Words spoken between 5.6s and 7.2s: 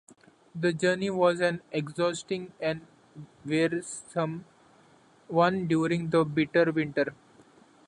during the bitter winter.